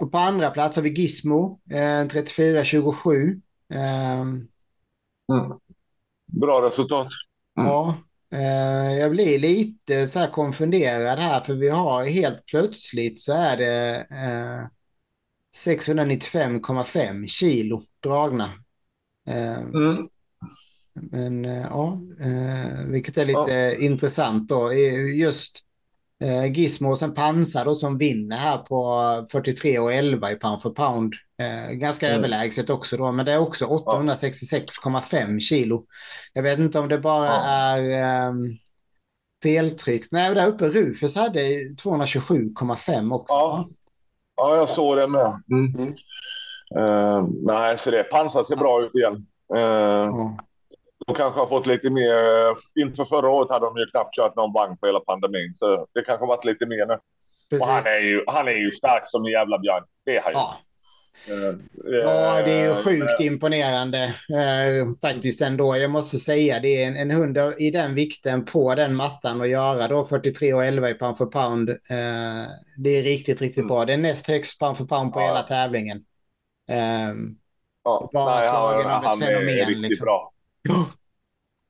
[0.01, 3.41] och på andra plats har vi Gizmo, eh, 34-27.
[3.73, 4.47] Ehm,
[5.33, 5.57] Mm.
[6.25, 7.07] Bra resultat.
[7.57, 7.69] Mm.
[7.69, 7.97] Ja,
[8.31, 13.57] eh, jag blir lite så här konfunderad här, för vi har helt plötsligt så är
[13.57, 14.67] det eh,
[15.55, 18.49] 695,5 kilo dragna.
[19.27, 20.09] Ehm, Mm.
[20.95, 24.71] Men eh, ja, eh, vilket är lite intressant då.
[24.71, 25.59] Eh, Just
[26.23, 30.61] eh, Gizmo och sen Pansar då som vinner här på 43 och 11 i pound
[30.61, 31.13] for pound.
[31.41, 32.19] Eh, ganska Mm.
[32.19, 35.85] överlägset också då, men det är också 866,5 kilo.
[36.33, 37.43] Jag vet inte om det bara Ja.
[37.45, 38.33] är eh,
[39.43, 40.11] feltryckt.
[40.11, 41.39] Nej, där uppe Rufus hade
[41.83, 43.33] 227,5 också.
[43.33, 43.69] Ja.
[44.35, 45.41] Ja, jag såg det med.
[45.51, 45.75] Mm.
[45.75, 45.93] Mm.
[46.77, 49.13] Eh, nej, så det pansar ser bra ut igen.
[49.55, 50.37] Uh, Ja.
[51.07, 52.13] De kanske har fått lite mer.
[52.81, 56.01] Inför förra året hade de ju knappt kört någon vagn på hela pandemin, så det
[56.01, 56.97] kanske har varit lite mer nu.
[57.59, 59.83] Och han är ju, han är ju stark som en jävla björn.
[60.05, 60.37] Det är han ju.
[60.37, 60.57] Ja.
[61.27, 61.55] Eh,
[62.03, 65.77] Ja, det är ju eh, sjukt imponerande eh, faktiskt ändå.
[65.77, 69.49] Jag måste säga det är en, en hund i den vikten på den mattan att
[69.49, 71.69] göra då 43 och 11 i pound for pound.
[71.69, 71.75] Eh,
[72.77, 73.67] det är riktigt, riktigt Mm.
[73.67, 73.85] bra.
[73.85, 76.03] Det är näst högst pound for pound på hela tävlingen.
[78.13, 80.05] Bara nej, slagen av ett han är fenomen, riktigt liksom.
[80.05, 80.32] bra.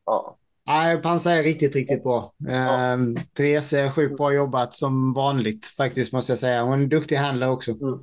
[0.06, 0.38] Ja.
[0.66, 2.34] Nej, Pansar är riktigt, riktigt bra.
[2.94, 6.64] Um, Therese är sjukt bra jobbat som vanligt faktiskt måste jag säga.
[6.64, 7.72] Hon är en duktig handlare också.
[7.72, 8.00] Mm.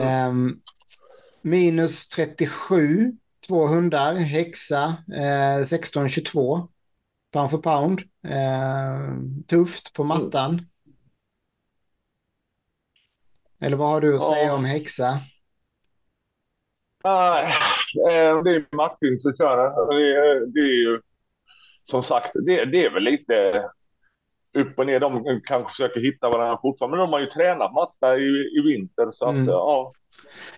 [0.00, 0.60] Ehm,
[1.42, 3.12] minus 37,
[3.46, 6.68] två hundar, häxa, eh, 16-22
[7.32, 8.02] pound for pound.
[8.28, 10.66] Ehm, tufft på mattan.
[13.60, 14.32] Eller vad har du att Ja.
[14.34, 15.20] säga om häxa?
[17.04, 19.56] Ah, eh, det är Martin som kör.
[19.56, 21.00] Det, är- det är ju
[21.82, 23.64] som sagt, det, det är väl lite
[24.58, 25.00] upp och ner.
[25.00, 29.08] De kanske försöker hitta varandra fortfarande, men de har ju tränat matta i, i vinter.
[29.12, 29.46] Så att, Mm.
[29.48, 29.92] ja,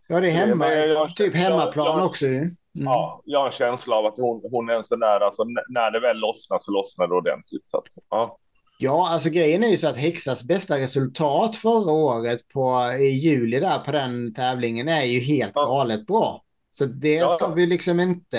[0.07, 2.37] Ja, det är hemma, Men jag- typ hemmaplan jag- också ju.
[2.39, 2.55] Mm.
[2.73, 5.91] ja, jag har en känsla av att hon, hon är en sån där, alltså, när
[5.91, 7.69] det väl lossnar så lossnar det ordentligt.
[7.69, 8.39] Så att, ja.
[8.83, 13.61] Ja, alltså grejen är ju så att Häxas bästa resultat förra året på, i juli
[13.61, 15.65] där på den tävlingen är ju helt Ja.
[15.65, 16.45] galet bra.
[16.71, 17.55] Så det Ja, ska ja.
[17.55, 18.39] vi liksom inte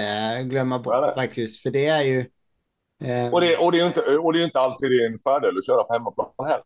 [0.50, 1.14] glömma bort nej.
[1.16, 2.20] faktiskt, för det är ju...
[3.04, 5.58] Eh, Och, det, och, det är ju inte, och det är inte alltid en fördel
[5.58, 6.64] att köra på hemmaplan heller.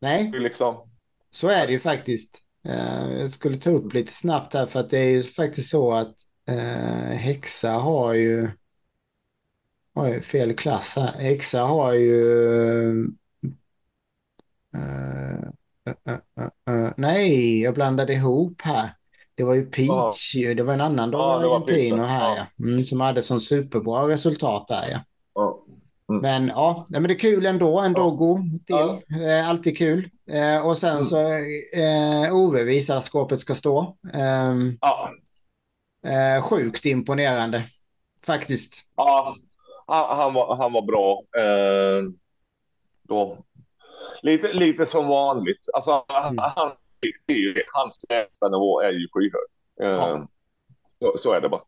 [0.00, 0.90] Nej, liksom,
[1.30, 2.38] så är det ju faktiskt.
[2.66, 5.92] Eh, jag skulle ta upp lite snabbt här för att det är ju faktiskt så
[5.92, 6.14] att
[6.48, 8.50] eh, Häxa har ju...
[9.94, 11.12] Har ju fel klass här.
[11.12, 13.04] Häxa har ju...
[14.76, 15.34] eh,
[16.08, 16.14] eh,
[16.74, 18.90] eh, nej, jag blandade ihop här.
[19.34, 20.54] Det var ju Peach ju.
[20.54, 22.46] Det var en annan Ja, var Argentino här ja.
[22.58, 22.64] ja.
[22.64, 25.00] Mm, som hade sån superbra resultat där ja.
[25.34, 25.64] ja.
[26.22, 27.80] Men ja, men det är kul ändå.
[27.80, 27.98] En Ja.
[27.98, 29.20] doggo till.
[29.28, 30.10] Eh, alltid kul.
[30.30, 31.04] Eh, och sen Mm.
[31.04, 31.16] så
[31.78, 33.96] eh, Ove visar att skåpet ska stå.
[34.12, 35.10] Ehm, Ja,
[36.06, 37.66] eh, sjukt imponerande.
[38.26, 38.82] Faktiskt.
[38.96, 39.34] Ja,
[39.86, 41.22] han, han, var, han var bra.
[41.36, 42.02] Eh,
[43.02, 43.38] då.
[44.22, 45.68] Lite, lite som vanligt.
[45.74, 46.38] Alltså, Mm.
[46.38, 46.72] han,
[47.74, 49.48] hans lägsta nivå är ju skyhög.
[49.80, 50.26] Eh, Ja.
[50.98, 51.62] så, så är det bara.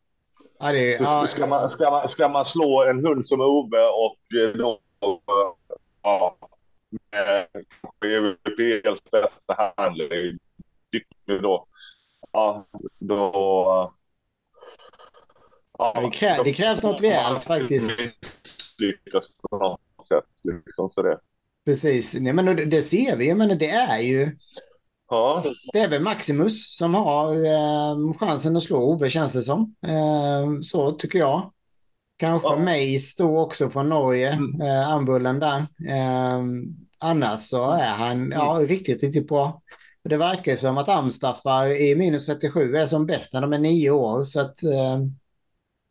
[0.59, 3.87] Ja, det, Så ja, ska, man, ska, man, ska man slå en hund som Ove
[3.87, 4.81] och eh, då...
[6.03, 6.37] Ja,
[7.11, 7.47] med
[8.05, 10.39] EVPs bästa handlare
[11.43, 11.67] då.
[12.33, 12.65] Ja,
[12.99, 13.95] då...
[15.79, 17.91] Ja, det, krä, det krävs något rejält faktiskt.
[18.79, 20.25] Lyckas på något sätt.
[20.67, 21.19] Liksom, så det.
[21.65, 22.15] Precis.
[22.21, 23.35] Nej, men det, ser vi.
[23.35, 24.37] Men det är ju...
[25.11, 29.75] Ja, Det är väl Maximus som har eh, chansen att slå Ove känns det som.
[29.87, 31.53] Eh, så tycker jag.
[32.19, 32.57] Kanske Ja.
[32.57, 34.61] Meis då också från Norge, Mm.
[34.61, 35.59] eh, Ambullen där.
[35.89, 36.43] Eh,
[36.99, 39.63] annars så är han ja, riktigt, riktigt bra.
[40.05, 43.91] Det verkar som att Amstaffar i minus 37 är som bäst när de är nio
[43.91, 44.25] år.
[44.25, 44.99] Så att eh,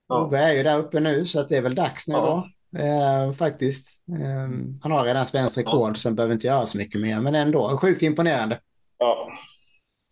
[0.07, 0.21] Ja.
[0.21, 2.47] Ove är ju där uppe nu så att det är väl dags nu Ja.
[2.71, 2.79] då.
[2.79, 3.87] eh, faktiskt.
[4.11, 4.49] Eh,
[4.81, 7.21] han har redan svenskt rekord så han behöver inte göra så mycket mer.
[7.21, 8.59] Men ändå, sjukt imponerande.
[8.97, 9.31] Ja.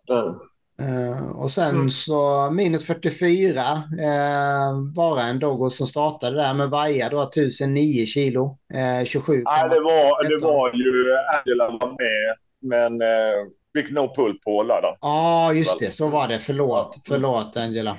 [0.10, 0.36] Mm.
[0.82, 1.90] Uh, och sen mm.
[1.90, 8.58] så minus 44, uh, bara en Dogo som startade där med Vaja då, 1009 kilo,
[8.74, 9.34] uh, 27.
[9.46, 14.64] Nej, det var, det var ju Angela var med, men uh, fick no pull på
[14.64, 14.98] lördag.
[15.02, 16.40] Ja, ah, just det, så var det.
[16.40, 17.98] Förlåt, förlåt Angela.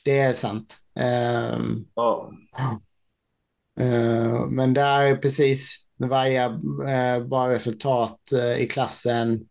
[0.00, 0.76] Uh, det är sant.
[0.98, 2.30] Uh, ja.
[3.80, 8.20] Uh, men där är precis Vaja uh, bara resultat
[8.58, 9.46] i klassen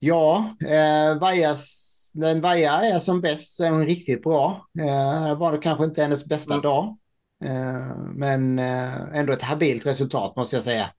[0.00, 4.66] Ja, eh, Vajas, när Vaja är som bäst så är hon riktigt bra.
[4.80, 6.62] Eh, det var det kanske inte hennes bästa mm.
[6.62, 6.96] dag.
[7.44, 10.90] Eh, men eh, ändå ett habilt resultat måste jag säga.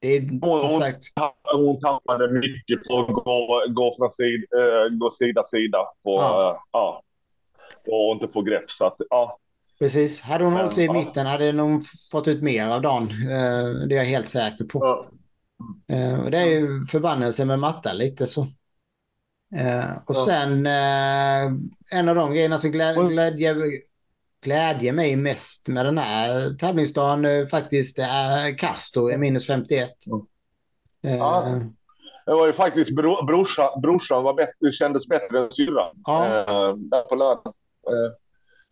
[0.00, 1.04] Det är hon, hon, sagt...
[1.54, 6.50] hon tappade mycket på att gå, gå från sid, eh, gå sida sida på, ja.
[6.50, 7.02] Eh, ja.
[7.88, 8.70] Och inte få grepp.
[8.70, 9.38] Så att, ja.
[9.78, 10.20] Precis.
[10.20, 13.02] Hade hon hållit sig i mitten hade hon fått ut mer av dagen.
[13.02, 14.78] Eh, det är jag helt säker på.
[14.78, 15.06] Ja.
[15.94, 18.40] Eh, det är ju förbannelse med matta lite så.
[19.56, 20.66] Eh, och sen
[21.90, 23.56] en av de grejerna som glä, glädjer,
[24.44, 29.90] glädjer mig mest med den här tävlingsdagen faktiskt är Castor i minus 51.
[31.00, 31.60] Ja.
[32.26, 36.24] Det var ju faktiskt bro, brorsan, brorsan var bättre, kändes bättre än syrran ja.
[36.76, 37.54] där på lördag.
[37.86, 38.12] Eh,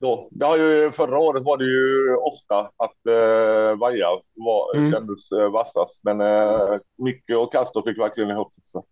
[0.01, 0.29] då.
[0.31, 4.93] Det har ju, förra året var det ju ofta att eh, Vaja var, mm.
[4.93, 6.01] kändes eh, vassast.
[6.03, 8.83] Men eh, Micke och Castor fick verkligen ihop det.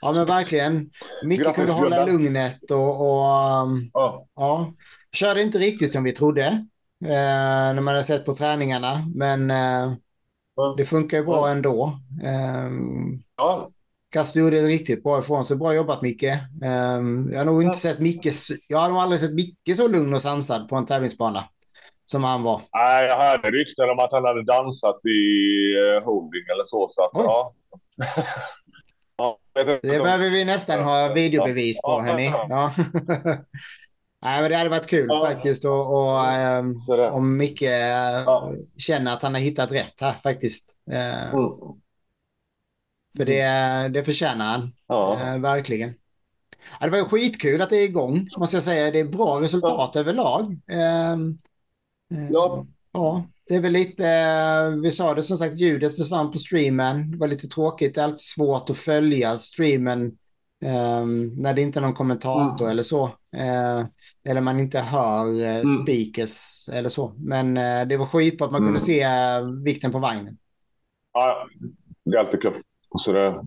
[0.00, 0.90] Ja, men verkligen.
[1.24, 4.26] Micke kunde hålla lugnet och, och um, ja.
[4.34, 4.72] ja.
[5.12, 6.44] körde inte riktigt som vi trodde
[7.04, 8.92] eh, när man har sett på träningarna.
[9.14, 9.92] Men eh,
[10.56, 10.74] ja.
[10.76, 11.52] det funkar ju bra ja.
[11.52, 11.98] ändå.
[12.22, 12.70] Eh,
[13.36, 13.70] ja.
[14.34, 15.56] Gjorde det riktigt bra ifrån sig.
[15.56, 16.24] Bra jobbat Micke.
[16.62, 18.32] Um, jag har nog inte sett Micke,
[18.68, 21.44] jag har nog aldrig sett Micke så lugn och sansad på en tävlingsbana
[22.04, 22.62] som han var.
[22.72, 25.18] Nej, jag hörde rykten om att han hade dansat i
[25.78, 26.88] uh, holding eller så.
[26.90, 27.54] så att, ja.
[29.54, 32.26] det behöver vi nästan ha videobevis på, hörni.
[32.48, 32.72] Ja.
[34.22, 35.26] Nej, men det hade varit kul ja.
[35.26, 36.20] faktiskt och, och
[36.58, 36.76] um,
[37.12, 38.52] om Micke ja.
[38.76, 40.76] känner att han har hittat rätt här faktiskt.
[40.92, 41.50] Uh, mm.
[43.16, 43.44] För det,
[43.88, 44.72] det förtjänar han.
[44.86, 45.20] Ja.
[45.20, 45.94] Eh, verkligen.
[46.80, 48.90] Ja, det var ju skitkul att det är igång, måste jag säga.
[48.90, 50.00] Det är bra resultat ja.
[50.00, 50.58] överlag.
[50.70, 51.16] Eh,
[52.30, 52.66] ja.
[52.92, 57.10] Ja, det är väl lite, eh, vi sa det som sagt, ljudet försvann på streamen.
[57.10, 60.06] Det var lite tråkigt, det är alltid svårt att följa streamen
[60.64, 61.04] eh,
[61.36, 62.70] när det inte är någon kommentator mm.
[62.70, 63.04] eller så.
[63.36, 63.86] Eh,
[64.24, 65.82] eller man inte hör eh, mm.
[65.82, 67.14] speakers eller så.
[67.18, 68.68] Men eh, det var skitbra att man mm.
[68.68, 69.06] kunde se
[69.64, 70.38] vikten på vagnen.
[71.12, 71.48] Ja,
[72.04, 72.62] det är alltid kul.
[72.98, 73.44] Så det,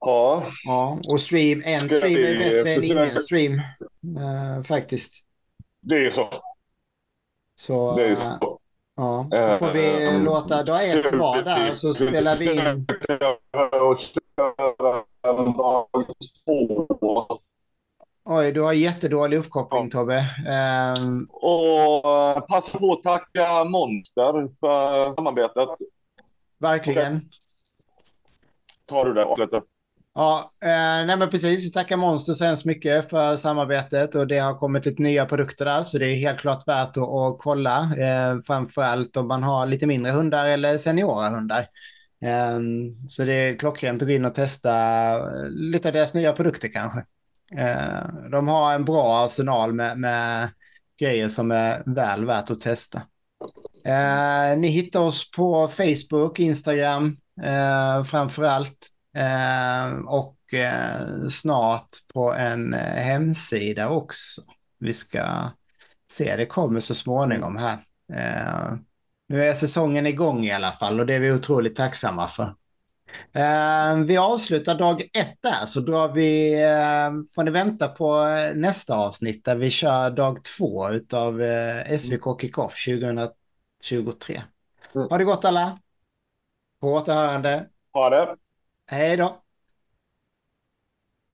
[0.00, 0.46] ja.
[0.64, 5.24] ja, och stream, en stream är bättre än ingen stream uh, faktiskt.
[5.80, 6.28] Det är så.
[7.56, 8.58] Så, det är så.
[8.96, 12.86] Ja, så får vi uh, låta dag ett vara där så spelar vi in.
[18.24, 20.26] Oj, du har jättedålig uppkoppling Tobbe.
[20.98, 21.28] Um...
[21.30, 22.02] Och
[22.48, 25.68] passa på att tacka Monster för samarbetet.
[26.58, 27.30] Verkligen.
[28.94, 29.62] Tar du det avslutet.
[30.14, 31.66] Ja, eh, nej men precis.
[31.66, 35.64] Vi tackar Monster så hemskt mycket för samarbetet och det har kommit lite nya produkter
[35.64, 37.78] där så det är helt klart värt att, att kolla.
[37.98, 41.66] Eh, framförallt om man har lite mindre hundar eller seniora hundar.
[42.24, 42.58] Eh,
[43.08, 44.72] så det är klockrent att gå in och testa
[45.48, 47.04] lite av deras nya produkter kanske.
[47.58, 50.48] Eh, de har en bra arsenal med, med
[51.00, 53.02] grejer som är väl värt att testa.
[53.84, 58.90] Eh, ni hittar oss på Facebook, Instagram, eh, framför allt.
[59.16, 64.42] Eh, och eh, snart på en eh, hemsida också.
[64.78, 65.50] Vi ska
[66.10, 67.78] se, det kommer så småningom här.
[68.12, 68.74] Eh,
[69.28, 72.54] nu är säsongen igång i alla fall och det är vi otroligt tacksamma för.
[73.32, 76.54] Eh, vi avslutar dag ett där så drar vi,
[77.34, 81.40] får ni vänta på nästa avsnitt där vi kör dag två utav
[81.98, 84.42] SVK Kickoff 2023.
[84.94, 85.08] Mm.
[85.08, 85.78] Ha det gott alla!
[86.84, 87.68] På återhörande.
[87.92, 88.36] Ha det.
[88.86, 89.43] Hej då.